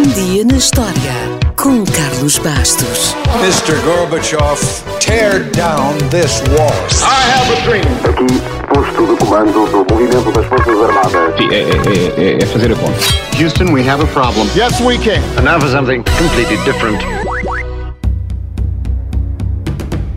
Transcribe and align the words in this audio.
Um 0.00 0.02
dia 0.14 0.46
na 0.46 0.56
história 0.56 1.12
com 1.56 1.84
Carlos 1.84 2.38
Bastos. 2.38 3.14
Mr. 3.42 3.78
Gorbachev, 3.84 4.58
tear 4.98 5.40
down 5.50 5.92
this 6.08 6.40
wall. 6.56 6.72
I 7.02 7.30
have 7.30 7.52
a 7.52 7.60
dream. 7.66 7.84
Aqui, 8.08 8.40
posto 8.72 9.06
de 9.06 9.16
comando 9.22 9.52
do 9.52 9.94
movimento 9.94 10.32
das 10.32 10.46
Forças 10.46 10.74
Armadas. 10.74 11.36
Sim, 11.36 11.48
é, 11.50 11.60
é- 11.60 12.30
é- 12.32 12.42
é 12.42 12.46
fazer 12.46 12.72
a 12.72 12.76
conta. 12.76 12.98
Houston, 13.38 13.74
we 13.74 13.86
have 13.86 14.02
a 14.02 14.06
problem. 14.06 14.48
Yes, 14.56 14.80
we 14.80 14.96
can. 14.96 15.20
And 15.38 15.42
now 15.42 15.60
for 15.60 15.68
something 15.68 16.02
completely 16.18 16.56
different. 16.64 16.98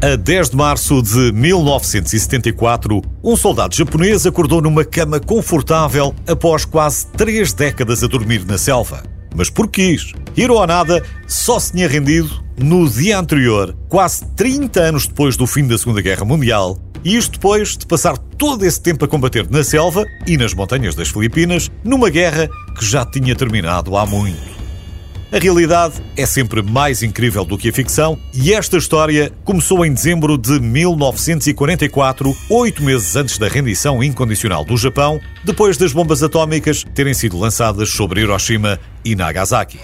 A 0.01 0.15
10 0.15 0.49
de 0.51 0.55
março 0.55 1.01
de 1.01 1.33
1974, 1.33 3.01
um 3.21 3.35
soldado 3.35 3.75
japonês 3.75 4.25
acordou 4.25 4.61
numa 4.61 4.85
cama 4.85 5.19
confortável 5.19 6.15
após 6.25 6.63
quase 6.63 7.05
três 7.07 7.51
décadas 7.51 8.01
a 8.01 8.07
dormir 8.07 8.45
na 8.45 8.57
selva. 8.57 9.11
Mas 9.35 9.49
por 9.49 9.67
quis? 9.67 10.13
Hiro 10.35 10.55
Onada 10.55 11.03
só 11.27 11.59
se 11.59 11.71
tinha 11.71 11.87
rendido 11.87 12.43
no 12.57 12.87
dia 12.87 13.17
anterior, 13.17 13.75
quase 13.89 14.25
30 14.35 14.79
anos 14.79 15.07
depois 15.07 15.35
do 15.35 15.47
fim 15.47 15.67
da 15.67 15.77
Segunda 15.77 16.01
Guerra 16.01 16.23
Mundial, 16.23 16.77
e 17.03 17.15
isto 17.17 17.33
depois 17.33 17.75
de 17.75 17.85
passar 17.85 18.17
todo 18.17 18.65
esse 18.65 18.81
tempo 18.81 19.03
a 19.03 19.07
combater 19.07 19.49
na 19.49 19.63
selva 19.63 20.05
e 20.25 20.37
nas 20.37 20.53
montanhas 20.53 20.95
das 20.95 21.09
Filipinas, 21.09 21.69
numa 21.83 22.09
guerra 22.09 22.47
que 22.77 22.85
já 22.85 23.05
tinha 23.05 23.35
terminado 23.35 23.97
há 23.97 24.05
muito. 24.05 24.52
A 25.33 25.39
realidade 25.39 25.95
é 26.15 26.27
sempre 26.27 26.61
mais 26.61 27.01
incrível 27.01 27.43
do 27.43 27.57
que 27.57 27.67
a 27.67 27.73
ficção 27.73 28.19
e 28.35 28.53
esta 28.53 28.77
história 28.77 29.33
começou 29.43 29.83
em 29.83 29.91
dezembro 29.91 30.37
de 30.37 30.59
1944, 30.59 32.31
oito 32.51 32.83
meses 32.83 33.15
antes 33.15 33.39
da 33.39 33.47
rendição 33.47 34.03
incondicional 34.03 34.63
do 34.63 34.77
Japão, 34.77 35.19
depois 35.43 35.75
das 35.75 35.91
bombas 35.91 36.21
atómicas 36.21 36.85
terem 36.93 37.15
sido 37.15 37.39
lançadas 37.39 37.89
sobre 37.89 38.21
Hiroshima 38.21 38.79
e 39.03 39.15
Nagasaki. 39.15 39.79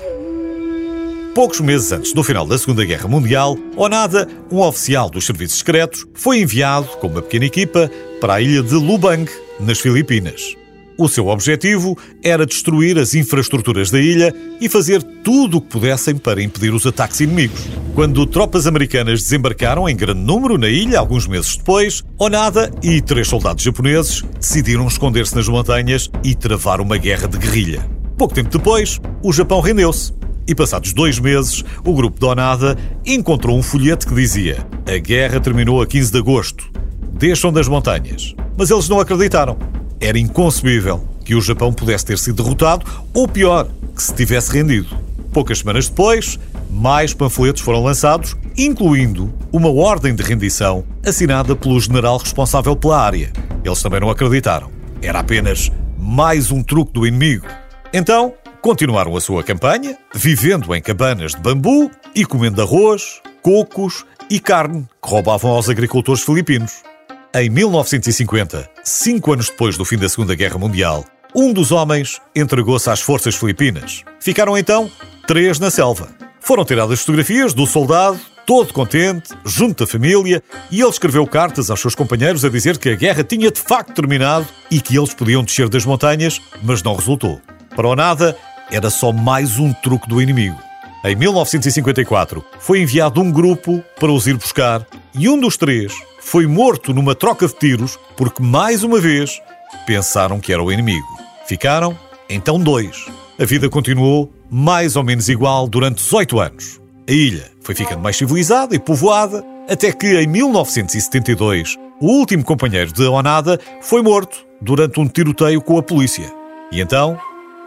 Poucos 1.33 1.59
meses 1.61 1.91
antes 1.91 2.13
do 2.13 2.23
final 2.23 2.45
da 2.45 2.55
Segunda 2.55 2.85
Guerra 2.85 3.07
Mundial, 3.07 3.57
Onada, 3.75 4.27
um 4.51 4.59
oficial 4.59 5.09
dos 5.09 5.25
serviços 5.25 5.57
secretos, 5.57 6.05
foi 6.13 6.41
enviado 6.41 6.89
com 6.99 7.07
uma 7.07 7.23
pequena 7.23 7.45
equipa 7.45 7.89
para 8.21 8.35
a 8.35 8.41
ilha 8.41 8.61
de 8.61 8.75
Lubang, 8.75 9.27
nas 9.59 9.79
Filipinas. 9.79 10.58
O 10.99 11.07
seu 11.07 11.29
objetivo 11.29 11.97
era 12.21 12.45
destruir 12.45 12.99
as 12.99 13.15
infraestruturas 13.15 13.89
da 13.89 14.01
ilha 14.01 14.35
e 14.59 14.67
fazer 14.67 15.01
tudo 15.01 15.55
o 15.55 15.61
que 15.61 15.69
pudessem 15.69 16.17
para 16.17 16.43
impedir 16.43 16.73
os 16.73 16.85
ataques 16.85 17.21
inimigos. 17.21 17.61
Quando 17.95 18.25
tropas 18.25 18.67
americanas 18.67 19.23
desembarcaram 19.23 19.87
em 19.87 19.95
grande 19.95 20.19
número 20.19 20.57
na 20.57 20.67
ilha 20.67 20.99
alguns 20.99 21.25
meses 21.25 21.55
depois, 21.55 22.03
Onada 22.17 22.69
e 22.83 22.99
três 22.99 23.29
soldados 23.29 23.63
japoneses 23.63 24.25
decidiram 24.41 24.85
esconder-se 24.87 25.33
nas 25.37 25.47
montanhas 25.47 26.11
e 26.21 26.35
travar 26.35 26.81
uma 26.81 26.97
guerra 26.97 27.29
de 27.29 27.37
guerrilha. 27.37 27.89
Pouco 28.17 28.33
tempo 28.33 28.49
depois, 28.49 28.99
o 29.23 29.31
Japão 29.31 29.61
rendeu-se. 29.61 30.11
E 30.45 30.53
passados 30.53 30.91
dois 30.91 31.17
meses, 31.17 31.63
o 31.85 31.93
grupo 31.93 32.19
de 32.19 32.25
Onada 32.25 32.77
encontrou 33.05 33.57
um 33.57 33.63
folheto 33.63 34.05
que 34.05 34.15
dizia: 34.15 34.67
A 34.85 34.97
guerra 34.97 35.39
terminou 35.39 35.81
a 35.81 35.87
15 35.87 36.11
de 36.11 36.17
agosto. 36.17 36.69
Deixam 37.13 37.53
das 37.53 37.69
montanhas. 37.69 38.35
Mas 38.57 38.69
eles 38.69 38.89
não 38.89 38.99
acreditaram. 38.99 39.78
Era 39.99 40.17
inconcebível 40.17 41.05
que 41.25 41.35
o 41.35 41.41
Japão 41.41 41.73
pudesse 41.73 42.05
ter 42.05 42.17
sido 42.17 42.41
derrotado, 42.41 42.85
ou 43.13 43.27
pior, 43.27 43.67
que 43.95 44.01
se 44.01 44.13
tivesse 44.13 44.51
rendido. 44.51 44.97
Poucas 45.33 45.59
semanas 45.59 45.89
depois, 45.89 46.39
mais 46.69 47.13
panfletos 47.13 47.61
foram 47.61 47.83
lançados, 47.83 48.35
incluindo 48.57 49.31
uma 49.51 49.69
ordem 49.69 50.15
de 50.15 50.23
rendição 50.23 50.83
assinada 51.05 51.55
pelo 51.55 51.79
general 51.79 52.17
responsável 52.17 52.75
pela 52.75 52.99
área. 52.99 53.31
Eles 53.63 53.81
também 53.81 53.99
não 53.99 54.09
acreditaram. 54.09 54.71
Era 55.01 55.19
apenas 55.19 55.71
mais 55.97 56.49
um 56.49 56.63
truque 56.63 56.93
do 56.93 57.05
inimigo. 57.05 57.45
Então, 57.93 58.33
continuaram 58.61 59.15
a 59.15 59.21
sua 59.21 59.43
campanha, 59.43 59.97
vivendo 60.15 60.73
em 60.73 60.81
cabanas 60.81 61.33
de 61.33 61.41
bambu 61.41 61.91
e 62.15 62.25
comendo 62.25 62.61
arroz, 62.61 63.21
cocos 63.41 64.05
e 64.29 64.39
carne 64.39 64.87
que 65.03 65.09
roubavam 65.09 65.51
aos 65.51 65.69
agricultores 65.69 66.23
filipinos. 66.23 66.88
Em 67.31 67.47
1950, 67.47 68.67
cinco 68.83 69.31
anos 69.31 69.51
depois 69.51 69.77
do 69.77 69.85
fim 69.85 69.99
da 69.99 70.09
Segunda 70.09 70.33
Guerra 70.33 70.57
Mundial, 70.57 71.05
um 71.35 71.53
dos 71.53 71.71
homens 71.71 72.19
entregou-se 72.35 72.89
às 72.89 73.01
forças 73.01 73.35
filipinas. 73.35 74.03
Ficaram 74.19 74.57
então 74.57 74.89
três 75.27 75.59
na 75.59 75.69
selva. 75.69 76.09
Foram 76.39 76.65
tiradas 76.65 77.01
fotografias 77.01 77.53
do 77.53 77.67
soldado, 77.67 78.19
todo 78.47 78.73
contente, 78.73 79.29
junto 79.45 79.85
da 79.85 79.91
família, 79.91 80.41
e 80.71 80.81
ele 80.81 80.89
escreveu 80.89 81.27
cartas 81.27 81.69
aos 81.69 81.79
seus 81.79 81.93
companheiros 81.93 82.43
a 82.43 82.49
dizer 82.49 82.79
que 82.79 82.89
a 82.89 82.95
guerra 82.95 83.23
tinha 83.23 83.51
de 83.51 83.59
facto 83.59 83.93
terminado 83.93 84.47
e 84.71 84.81
que 84.81 84.97
eles 84.97 85.13
podiam 85.13 85.43
descer 85.43 85.69
das 85.69 85.85
montanhas, 85.85 86.41
mas 86.63 86.81
não 86.81 86.95
resultou. 86.95 87.39
Para 87.75 87.89
o 87.89 87.95
nada, 87.95 88.35
era 88.71 88.89
só 88.89 89.11
mais 89.11 89.59
um 89.59 89.71
truque 89.71 90.09
do 90.09 90.19
inimigo. 90.19 90.57
Em 91.05 91.15
1954, 91.15 92.43
foi 92.59 92.81
enviado 92.81 93.21
um 93.21 93.31
grupo 93.31 93.83
para 93.99 94.11
os 94.11 94.25
ir 94.25 94.35
buscar 94.35 94.83
e 95.13 95.29
um 95.29 95.39
dos 95.39 95.57
três 95.57 96.08
foi 96.29 96.45
morto 96.45 96.93
numa 96.93 97.15
troca 97.15 97.47
de 97.47 97.55
tiros 97.55 97.97
porque, 98.15 98.43
mais 98.43 98.83
uma 98.83 98.99
vez, 98.99 99.41
pensaram 99.87 100.39
que 100.39 100.53
era 100.53 100.61
o 100.61 100.71
inimigo. 100.71 101.07
Ficaram, 101.47 101.97
então, 102.29 102.59
dois. 102.59 103.07
A 103.39 103.45
vida 103.45 103.67
continuou 103.67 104.31
mais 104.47 104.95
ou 104.95 105.03
menos 105.03 105.27
igual 105.27 105.67
durante 105.67 106.03
18 106.03 106.39
anos. 106.39 106.79
A 107.09 107.11
ilha 107.11 107.49
foi 107.61 107.73
ficando 107.73 108.01
mais 108.01 108.15
civilizada 108.15 108.75
e 108.75 108.79
povoada, 108.79 109.43
até 109.67 109.91
que, 109.91 110.19
em 110.19 110.27
1972, 110.27 111.75
o 111.99 112.05
último 112.05 112.43
companheiro 112.43 112.93
de 112.93 113.03
Onada 113.05 113.59
foi 113.81 114.03
morto 114.03 114.45
durante 114.61 114.99
um 114.99 115.07
tiroteio 115.07 115.59
com 115.63 115.79
a 115.79 115.83
polícia. 115.83 116.31
E 116.71 116.79
então, 116.79 117.19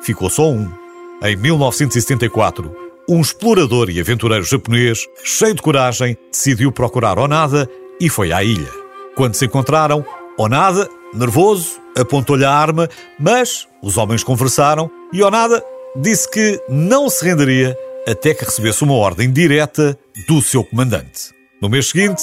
ficou 0.03 0.31
só 0.31 0.49
um. 0.49 0.71
Em 1.25 1.35
1974, 1.35 2.73
um 3.09 3.21
explorador 3.21 3.91
e 3.91 4.01
aventureiro 4.01 4.45
japonês, 4.45 5.01
cheio 5.25 5.55
de 5.55 5.63
coragem, 5.63 6.17
decidiu 6.31 6.71
procurar 6.71 7.19
Onada 7.19 7.69
e 8.01 8.09
foi 8.09 8.33
à 8.33 8.43
ilha. 8.43 8.71
Quando 9.15 9.35
se 9.35 9.45
encontraram, 9.45 10.05
Onada, 10.39 10.89
nervoso, 11.15 11.81
apontou-lhe 11.97 12.45
a 12.45 12.53
arma, 12.53 12.89
mas 13.19 13.69
os 13.83 13.97
homens 13.97 14.25
conversaram 14.25 14.91
e 15.13 15.23
Onada 15.23 15.63
disse 15.97 16.31
que 16.31 16.61
não 16.69 17.09
se 17.11 17.25
renderia 17.25 17.77
até 18.09 18.35
que 18.35 18.45
recebesse 18.45 18.83
uma 18.83 18.95
ordem 18.95 19.31
direta 19.31 19.97
do 20.27 20.41
seu 20.41 20.65
comandante. 20.65 21.33
No 21.61 21.69
mês 21.69 21.89
seguinte, 21.89 22.23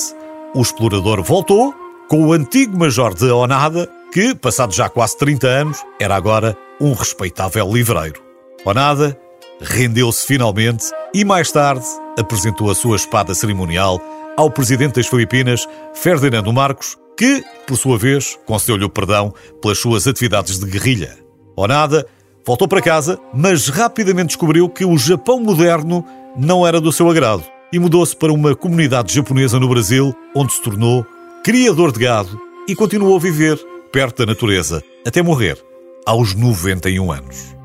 o 0.53 0.61
explorador 0.61 1.23
voltou 1.23 1.73
com 2.09 2.25
o 2.25 2.33
antigo 2.33 2.77
major 2.77 3.13
de 3.13 3.29
Onada, 3.29 3.89
que, 4.11 4.33
passado 4.33 4.73
já 4.73 4.89
quase 4.89 5.17
30 5.17 5.47
anos, 5.47 5.85
era 5.99 6.15
agora 6.15 6.57
um 6.81 6.93
respeitável 6.93 7.71
livreiro. 7.71 8.21
Onada 8.65 9.17
rendeu-se 9.61 10.25
finalmente 10.25 10.85
e 11.13 11.23
mais 11.23 11.51
tarde 11.51 11.85
apresentou 12.17 12.71
a 12.71 12.75
sua 12.75 12.95
espada 12.95 13.33
cerimonial 13.33 14.01
ao 14.39 14.49
presidente 14.49 14.95
das 14.95 15.07
Filipinas, 15.07 15.67
Ferdinando 15.93 16.53
Marcos, 16.53 16.97
que, 17.17 17.43
por 17.67 17.75
sua 17.75 17.97
vez, 17.97 18.39
concedeu-lhe 18.45 18.85
o 18.85 18.89
perdão 18.89 19.33
pelas 19.61 19.77
suas 19.77 20.07
atividades 20.07 20.57
de 20.57 20.65
guerrilha. 20.65 21.17
Onada 21.57 22.07
voltou 22.45 22.65
para 22.65 22.81
casa, 22.81 23.19
mas 23.33 23.67
rapidamente 23.67 24.27
descobriu 24.27 24.69
que 24.69 24.85
o 24.85 24.97
Japão 24.97 25.41
moderno 25.41 26.05
não 26.37 26.65
era 26.65 26.79
do 26.79 26.89
seu 26.89 27.09
agrado 27.09 27.43
e 27.73 27.77
mudou-se 27.77 28.15
para 28.15 28.31
uma 28.31 28.55
comunidade 28.55 29.13
japonesa 29.13 29.59
no 29.59 29.67
Brasil, 29.67 30.15
onde 30.33 30.53
se 30.53 30.61
tornou 30.61 31.05
criador 31.43 31.91
de 31.91 31.99
gado 31.99 32.39
e 32.65 32.73
continuou 32.73 33.17
a 33.17 33.19
viver 33.19 33.59
perto 33.91 34.19
da 34.19 34.31
natureza 34.31 34.81
até 35.05 35.21
morrer 35.21 35.61
aos 36.05 36.33
91 36.33 37.11
anos. 37.11 37.58